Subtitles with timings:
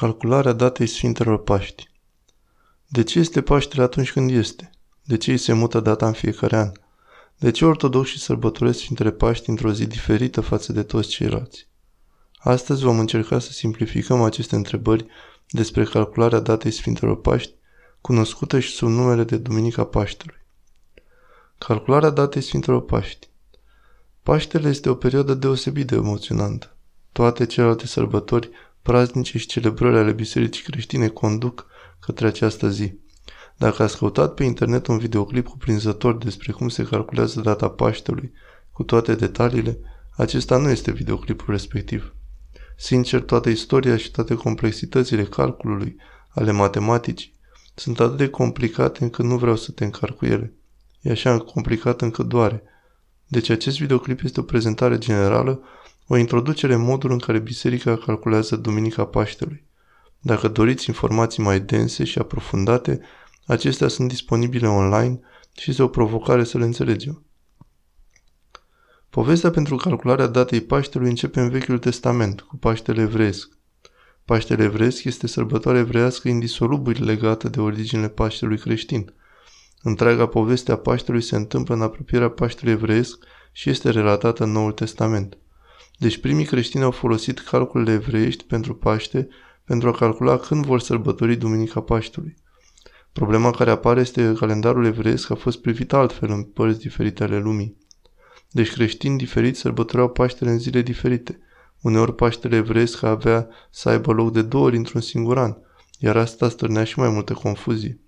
[0.00, 1.90] Calcularea datei Sfintelor Paști
[2.86, 4.70] De ce este Paștele atunci când este?
[5.04, 6.72] De ce îi se mută data în fiecare an?
[7.36, 11.66] De ce ortodoxii sărbătoresc Sfintele Paști într-o zi diferită față de toți ceilalți?
[12.38, 15.06] Astăzi vom încerca să simplificăm aceste întrebări
[15.50, 17.54] despre calcularea datei Sfintelor Paști,
[18.00, 20.44] cunoscută și sub numele de Duminica Paștelui.
[21.58, 23.28] Calcularea datei Sfintelor Paști
[24.22, 26.76] Paștele este o perioadă deosebit de emoționantă.
[27.12, 28.50] Toate celelalte sărbători
[28.88, 31.66] praznice și celebrări ale bisericii creștine conduc
[32.00, 32.92] către această zi.
[33.56, 38.32] Dacă ați căutat pe internet un videoclip cuprinzător despre cum se calculează data Paștelui,
[38.72, 39.78] cu toate detaliile,
[40.16, 42.14] acesta nu este videoclipul respectiv.
[42.76, 45.96] Sincer, toată istoria și toate complexitățile calculului,
[46.28, 47.34] ale matematicii,
[47.74, 50.52] sunt atât de complicate încât nu vreau să te încarc cu ele.
[51.00, 52.62] E așa complicat încât doare.
[53.26, 55.62] Deci acest videoclip este o prezentare generală
[56.08, 59.66] o introducere în modul în care biserica calculează Duminica Paștelui.
[60.20, 63.00] Dacă doriți informații mai dense și aprofundate,
[63.46, 65.20] acestea sunt disponibile online
[65.56, 67.22] și este o provocare să le înțelegem.
[69.10, 73.50] Povestea pentru calcularea datei Paștelui începe în Vechiul Testament, cu Paștele evreiesc.
[74.24, 79.12] Paștele evreiesc este sărbătoare evreiască indisolubil legată de originele Paștelui creștin.
[79.82, 84.72] Întreaga poveste a Paștelui se întâmplă în apropierea Paștelui evreiesc și este relatată în Noul
[84.72, 85.38] Testament.
[85.98, 89.28] Deci primii creștini au folosit calculele evreiești pentru Paște
[89.64, 92.36] pentru a calcula când vor sărbători Duminica Paștelui.
[93.12, 97.38] Problema care apare este că calendarul evreiesc a fost privit altfel în părți diferite ale
[97.38, 97.76] lumii.
[98.50, 101.38] Deci creștini diferiți sărbătoreau Paștele în zile diferite.
[101.80, 105.56] Uneori Paștele evreiesc avea să aibă loc de două ori într-un singur an,
[105.98, 108.00] iar asta stârnea și mai multă confuzie.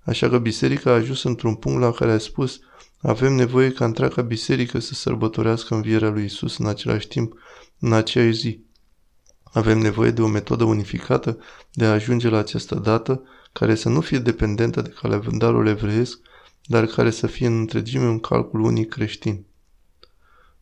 [0.00, 2.60] Așa că biserica a ajuns într-un punct la care a spus
[3.00, 7.38] avem nevoie ca întreaga biserică să sărbătorească învierea lui Isus în același timp,
[7.78, 8.64] în aceeași zi.
[9.42, 11.38] Avem nevoie de o metodă unificată
[11.72, 16.20] de a ajunge la această dată, care să nu fie dependentă de calendarul evreiesc,
[16.64, 19.44] dar care să fie în întregime un calcul unic creștin.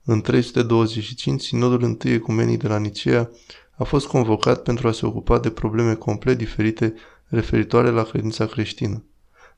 [0.04, 3.30] În 325, Sinodul I Ecumenic de la Nicea
[3.76, 6.94] a fost convocat pentru a se ocupa de probleme complet diferite
[7.24, 9.02] referitoare la credința creștină.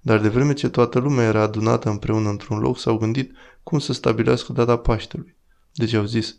[0.00, 3.92] Dar de vreme ce toată lumea era adunată împreună într-un loc, s-au gândit cum să
[3.92, 5.34] stabilească data Paștelui.
[5.74, 6.36] Deci au zis,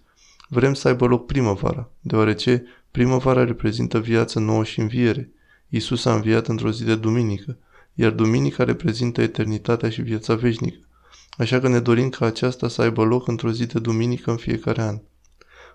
[0.48, 5.32] vrem să aibă loc primăvara, deoarece primăvara reprezintă viață nouă și înviere.
[5.70, 7.58] Isus a înviat într-o zi de duminică,
[7.94, 10.80] iar duminica reprezintă eternitatea și viața veșnică.
[11.38, 14.82] Așa că ne dorim ca aceasta să aibă loc într-o zi de duminică în fiecare
[14.82, 15.00] an.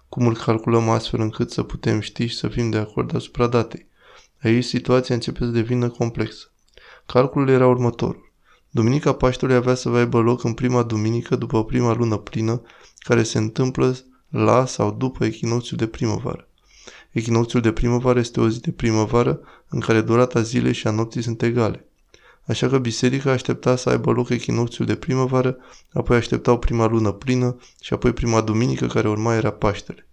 [0.08, 3.86] Cum îl calculăm astfel încât să putem ști și să fim de acord asupra datei?
[4.42, 6.50] Aici situația începe să devină complexă.
[7.06, 8.32] Calculul era următorul.
[8.70, 12.62] Duminica Paștelui avea să aibă loc în prima duminică după prima lună plină,
[12.98, 13.96] care se întâmplă
[14.28, 16.48] la sau după echinocțiul de primăvară.
[17.10, 21.22] Echinocțiul de primăvară este o zi de primăvară în care durata zilei și a nopții
[21.22, 21.88] sunt egale.
[22.46, 25.56] Așa că biserica aștepta să aibă loc echinocțiul de primăvară,
[25.92, 30.08] apoi așteptau prima lună plină și apoi prima duminică care urma era Paștele.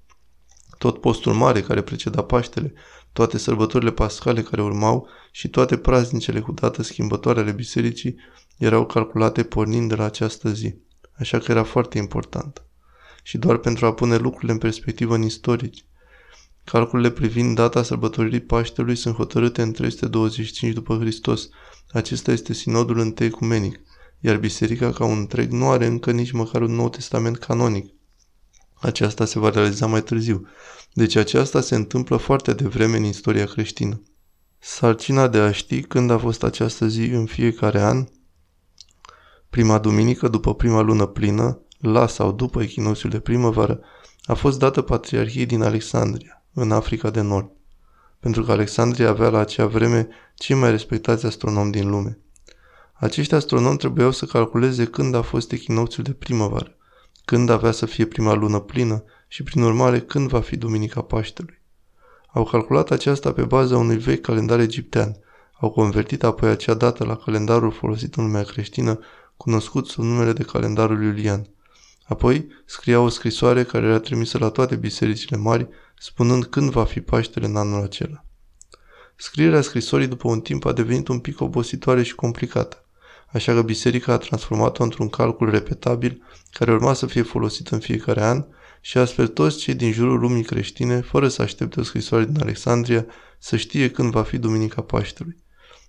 [0.78, 2.74] Tot postul mare care preceda Paștele
[3.14, 8.16] toate sărbătorile pascale care urmau și toate praznicele cu dată schimbătoare ale bisericii
[8.58, 10.76] erau calculate pornind de la această zi,
[11.14, 12.64] așa că era foarte important.
[13.24, 15.86] Și doar pentru a pune lucrurile în perspectivă în istorici,
[16.64, 21.50] calculele privind data sărbătoririi Paștelui sunt hotărâte în 325 după Hristos.
[21.92, 23.80] Acesta este sinodul întâi ecumenic,
[24.20, 27.94] iar biserica ca un întreg nu are încă nici măcar un nou testament canonic.
[28.84, 30.48] Aceasta se va realiza mai târziu,
[30.94, 34.02] deci aceasta se întâmplă foarte devreme în istoria creștină.
[34.60, 38.08] Sarcina de a ști când a fost această zi în fiecare an,
[39.50, 43.80] prima duminică după prima lună plină, la sau după echinocțiul de primăvară,
[44.24, 47.52] a fost dată patriarhiei din Alexandria, în Africa de Nord,
[48.20, 52.20] pentru că Alexandria avea la acea vreme cei mai respectați astronomi din lume.
[52.94, 56.78] Acești astronomi trebuiau să calculeze când a fost echinocțiul de primăvară,
[57.26, 61.62] când avea să fie prima lună plină și prin urmare când va fi Duminica Paștelui.
[62.28, 65.18] Au calculat aceasta pe baza unui vechi calendar egiptean.
[65.60, 69.00] Au convertit apoi acea dată la calendarul folosit în lumea creștină,
[69.38, 71.48] cunoscut sub numele de calendarul Iulian.
[72.04, 75.68] Apoi scria o scrisoare care era trimisă la toate bisericile mari,
[75.98, 78.26] spunând când va fi Paștele în anul acela.
[79.16, 82.83] Scrierea scrisorii după un timp a devenit un pic obositoare și complicată
[83.34, 88.24] așa că biserica a transformat-o într-un calcul repetabil care urma să fie folosit în fiecare
[88.24, 88.46] an
[88.82, 93.06] și astfel toți cei din jurul lumii creștine, fără să aștepte o scrisoare din Alexandria,
[93.40, 95.44] să știe când va fi Duminica Paștelui.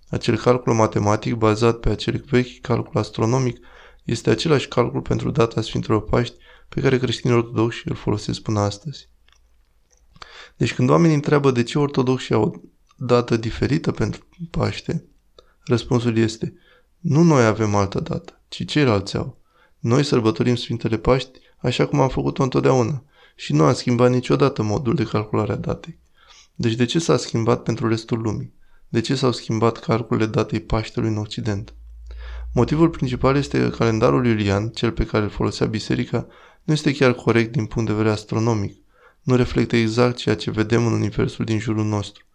[0.09, 3.57] Acel calcul matematic bazat pe acel vechi calcul astronomic
[4.03, 6.35] este același calcul pentru data Sfintelor Paști
[6.69, 9.09] pe care creștinii ortodoxi îl folosesc până astăzi.
[10.57, 12.63] Deci când oamenii întreabă de ce ortodoxii au
[12.97, 15.05] dată diferită pentru Paște?
[15.63, 16.53] Răspunsul este,
[17.07, 19.37] nu noi avem altă dată, ci ceilalți au.
[19.79, 23.03] Noi sărbătorim Sfintele Paști așa cum am făcut-o întotdeauna
[23.35, 25.99] și nu am schimbat niciodată modul de calculare a datei.
[26.55, 28.53] Deci de ce s-a schimbat pentru restul lumii?
[28.89, 31.73] De ce s-au schimbat calculele datei Paștelui în Occident?
[32.53, 36.27] Motivul principal este că calendarul iulian, cel pe care îl folosea biserica,
[36.63, 38.77] nu este chiar corect din punct de vedere astronomic.
[39.21, 42.25] Nu reflectă exact ceea ce vedem în universul din jurul nostru.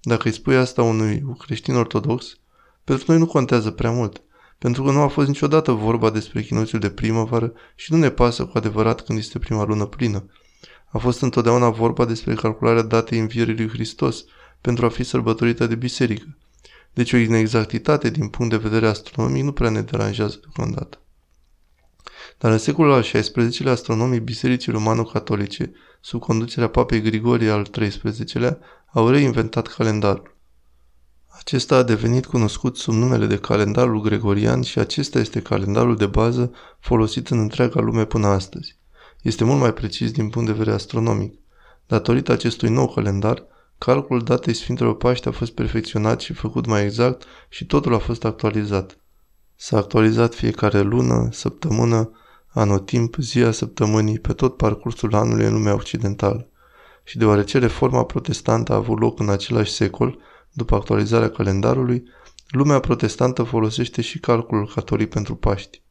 [0.00, 2.38] Dacă îi spui asta unui creștin ortodox,
[2.86, 4.22] pentru noi nu contează prea mult,
[4.58, 8.44] pentru că nu a fost niciodată vorba despre chinuțul de primăvară și nu ne pasă
[8.44, 10.26] cu adevărat când este prima lună plină.
[10.88, 14.24] A fost întotdeauna vorba despre calcularea datei învierii lui Hristos
[14.60, 16.36] pentru a fi sărbătorită de biserică.
[16.92, 21.00] Deci o inexactitate din punct de vedere astronomic nu prea ne deranjează deocamdată.
[22.38, 28.58] Dar în secolul al XVI-lea, astronomii Bisericii Romano-Catolice, sub conducerea papei Grigorie al XIII-lea,
[28.92, 30.35] au reinventat calendarul.
[31.46, 36.52] Acesta a devenit cunoscut sub numele de calendarul gregorian și acesta este calendarul de bază
[36.80, 38.76] folosit în întreaga lume până astăzi.
[39.22, 41.34] Este mult mai precis din punct de vedere astronomic.
[41.86, 43.44] Datorită acestui nou calendar,
[43.78, 48.24] calculul datei Sfintelor Paște a fost perfecționat și făcut mai exact și totul a fost
[48.24, 48.98] actualizat.
[49.54, 52.10] S-a actualizat fiecare lună, săptămână,
[52.48, 56.48] anotimp, zi a săptămânii, pe tot parcursul anului în lumea occidentală.
[57.04, 60.18] Și deoarece reforma protestantă a avut loc în același secol,
[60.56, 62.04] după actualizarea calendarului,
[62.48, 65.82] lumea protestantă folosește și calculul catolic pentru Paști.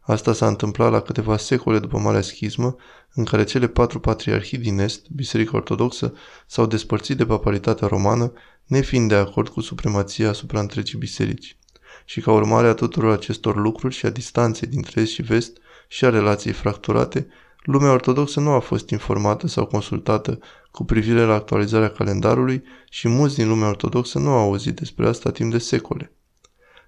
[0.00, 2.76] Asta s-a întâmplat la câteva secole după Marea Schismă,
[3.14, 6.14] în care cele patru patriarhii din Est, Biserica Ortodoxă,
[6.46, 8.32] s-au despărțit de papalitatea romană,
[8.66, 11.56] nefiind de acord cu supremația asupra întregii biserici.
[12.04, 15.56] Și ca urmare a tuturor acestor lucruri și a distanței dintre Est și Vest
[15.88, 17.26] și a relației fracturate,
[17.62, 20.38] lumea ortodoxă nu a fost informată sau consultată
[20.70, 25.30] cu privire la actualizarea calendarului și mulți din lumea ortodoxă nu au auzit despre asta
[25.30, 26.12] timp de secole.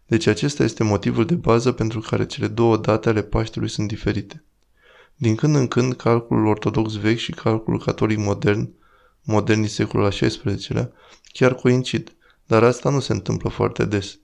[0.06, 4.44] Deci acesta este motivul de bază pentru care cele două date ale Paștelui sunt diferite.
[5.16, 8.70] Din când în când, calculul ortodox vechi și calculul catolic modern,
[9.22, 10.92] modern din secolul al XVI-lea,
[11.32, 12.16] chiar coincid,
[12.46, 14.18] dar asta nu se întâmplă foarte des.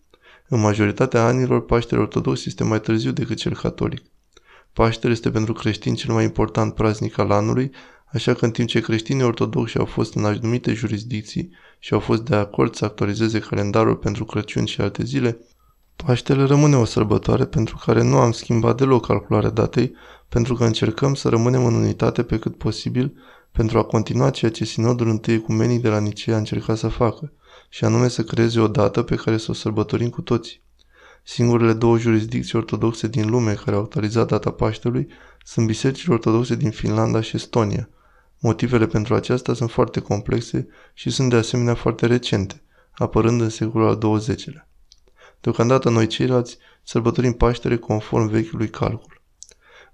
[0.49, 4.03] În majoritatea anilor, Paștele ortodox este mai târziu decât cel catolic.
[4.73, 7.71] Paștele este pentru creștini cel mai important praznic al anului,
[8.13, 12.23] așa că în timp ce creștinii ortodoxi au fost în anumite jurisdicții și au fost
[12.23, 15.39] de acord să actualizeze calendarul pentru Crăciun și alte zile,
[16.05, 19.95] Paștele rămâne o sărbătoare pentru care nu am schimbat deloc calcularea datei,
[20.29, 23.15] pentru că încercăm să rămânem în unitate pe cât posibil
[23.53, 27.33] pentru a continua ceea ce sinodul întâi ecumenic de la Nicea a încercat să facă,
[27.69, 30.63] și anume să creeze o dată pe care să o sărbătorim cu toții.
[31.31, 35.09] Singurele două jurisdicții ortodoxe din lume care au actualizat data Paștelui
[35.45, 37.89] sunt bisericile ortodoxe din Finlanda și Estonia.
[38.39, 43.89] Motivele pentru aceasta sunt foarte complexe și sunt de asemenea foarte recente, apărând în secolul
[43.89, 44.69] al XX-lea.
[45.41, 49.21] Deocamdată noi ceilalți sărbătorim Paștele conform vechiului calcul.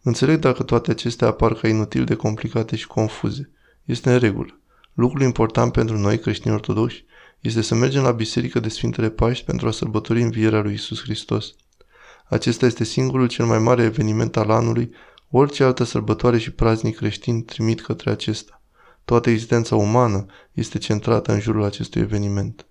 [0.03, 3.51] Înțeleg dacă toate acestea apar ca inutil de complicate și confuze.
[3.85, 4.59] Este în regulă.
[4.93, 7.05] Lucrul important pentru noi, creștini ortodoxi,
[7.45, 11.55] este să mergem la biserică de Sfintele Paști pentru a sărbători învierea lui Isus Hristos.
[12.29, 14.91] Acesta este singurul cel mai mare eveniment al anului,
[15.31, 18.63] orice altă sărbătoare și praznic creștin trimit către acesta.
[19.05, 22.67] Toată existența umană este centrată în jurul acestui eveniment.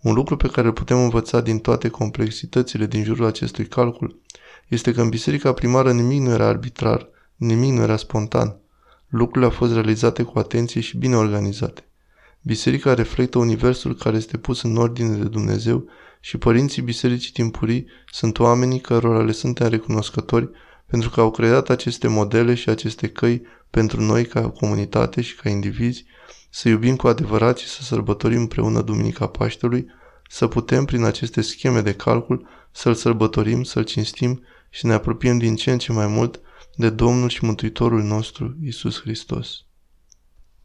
[0.00, 4.20] Un lucru pe care îl putem învăța din toate complexitățile din jurul acestui calcul
[4.66, 8.56] este că în biserica primară nimic nu era arbitrar, nimic nu era spontan.
[9.06, 11.87] Lucrurile au fost realizate cu atenție și bine organizate.
[12.48, 15.88] Biserica reflectă universul care este pus în ordine de Dumnezeu
[16.20, 20.50] și părinții bisericii timpurii sunt oamenii cărora le suntem recunoscători
[20.86, 25.48] pentru că au creat aceste modele și aceste căi pentru noi ca comunitate și ca
[25.48, 26.04] indivizi
[26.50, 29.86] să iubim cu adevărat și să sărbătorim împreună Duminica Paștelui,
[30.28, 35.38] să putem prin aceste scheme de calcul să-L sărbătorim, să-L cinstim și să ne apropiem
[35.38, 36.40] din ce în ce mai mult
[36.76, 39.62] de Domnul și Mântuitorul nostru, Isus Hristos.